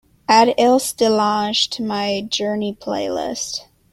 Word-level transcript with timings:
Add 0.27 0.55
ilse 0.57 0.93
delange 0.95 1.69
to 1.69 1.83
my 1.83 2.21
journey 2.21 2.73
playlist 2.73 3.67